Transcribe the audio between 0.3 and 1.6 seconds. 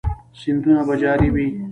سیندونه به جاری وي؟